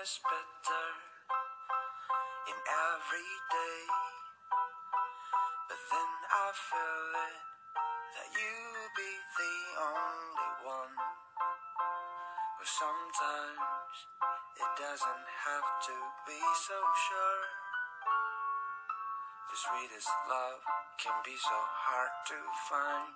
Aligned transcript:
is 0.00 0.16
better 0.24 0.88
in 2.48 2.56
every 2.56 3.32
day. 3.52 3.80
But 5.68 5.80
then 5.92 6.12
I 6.32 6.46
feel 6.56 7.08
it 7.12 7.42
that 8.16 8.28
you'll 8.32 8.92
be 8.96 9.12
the 9.36 9.56
only 9.84 10.52
one. 10.64 10.96
But 12.56 12.70
sometimes 12.72 13.96
it 14.56 14.70
doesn't 14.80 15.26
have 15.44 15.68
to 15.92 15.96
be 16.24 16.40
so 16.40 16.78
sure. 16.80 17.44
The 19.52 19.58
sweetest 19.60 20.12
love 20.32 20.62
can 21.04 21.16
be 21.20 21.36
so 21.36 21.58
hard 21.84 22.14
to 22.32 22.38
find. 22.72 23.12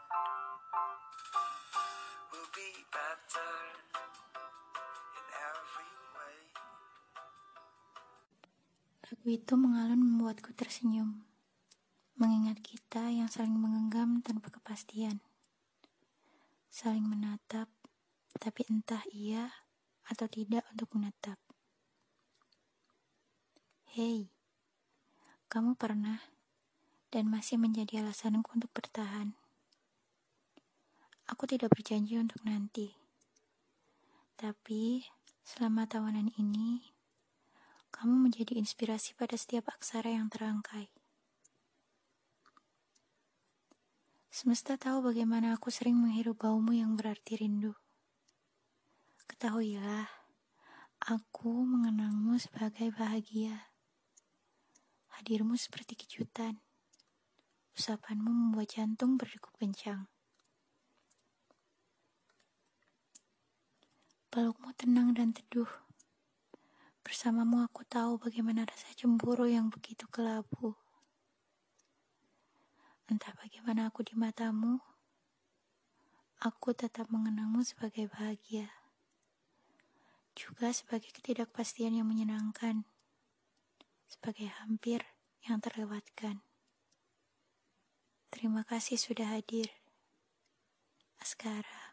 Lagu 9.07 9.31
itu 9.31 9.55
mengalun 9.55 10.03
membuatku 10.03 10.51
tersenyum, 10.51 11.23
mengingat 12.19 12.59
kita 12.59 13.07
yang 13.07 13.31
saling 13.31 13.55
menggenggam 13.55 14.19
tanpa 14.19 14.51
kepastian, 14.51 15.23
saling 16.75 17.07
menatap, 17.07 17.71
tapi 18.43 18.67
entah 18.67 19.07
iya 19.15 19.47
atau 20.11 20.27
tidak 20.27 20.67
untuk 20.75 20.91
menatap. 20.99 21.39
Hei, 23.95 24.35
kamu 25.47 25.79
pernah 25.79 26.19
dan 27.15 27.31
masih 27.31 27.63
menjadi 27.63 28.03
alasanku 28.03 28.59
untuk 28.59 28.75
bertahan. 28.75 29.39
Aku 31.31 31.47
tidak 31.47 31.71
berjanji 31.79 32.19
untuk 32.19 32.43
nanti, 32.43 32.91
tapi 34.35 35.07
selama 35.47 35.87
tawanan 35.87 36.35
ini, 36.35 36.96
kamu 37.97 38.29
menjadi 38.29 38.61
inspirasi 38.61 39.17
pada 39.17 39.41
setiap 39.41 39.73
aksara 39.73 40.13
yang 40.13 40.29
terangkai. 40.29 40.93
Semesta 44.29 44.77
tahu 44.77 45.01
bagaimana 45.01 45.57
aku 45.57 45.73
sering 45.73 45.97
menghirup 45.97 46.45
baumu 46.45 46.77
yang 46.77 46.93
berarti 46.93 47.41
rindu. 47.41 47.73
Ketahuilah, 49.25 50.13
aku 51.01 51.65
mengenangmu 51.65 52.37
sebagai 52.37 52.93
bahagia. 52.93 53.73
Hadirmu 55.17 55.57
seperti 55.57 55.97
kejutan. 55.97 56.61
Usapanmu 57.81 58.29
membuat 58.29 58.77
jantung 58.77 59.17
berdegup 59.17 59.57
kencang. 59.57 60.05
Pelukmu 64.29 64.77
tenang 64.77 65.17
dan 65.17 65.33
teduh. 65.33 65.86
Bersamamu 67.07 67.63
aku 67.63 67.87
tahu 67.87 68.19
bagaimana 68.19 68.67
rasa 68.67 68.91
cemburu 68.99 69.47
yang 69.47 69.71
begitu 69.71 70.11
kelabu. 70.11 70.75
Entah 73.07 73.31
bagaimana 73.39 73.87
aku 73.87 74.03
di 74.03 74.19
matamu, 74.19 74.83
aku 76.43 76.75
tetap 76.75 77.07
mengenangmu 77.07 77.63
sebagai 77.63 78.11
bahagia. 78.11 78.67
Juga 80.35 80.75
sebagai 80.75 81.15
ketidakpastian 81.15 81.95
yang 81.95 82.11
menyenangkan. 82.11 82.83
Sebagai 84.11 84.51
hampir 84.59 85.07
yang 85.47 85.63
terlewatkan. 85.63 86.43
Terima 88.35 88.67
kasih 88.67 88.99
sudah 88.99 89.31
hadir. 89.31 89.71
Askara. 91.23 91.86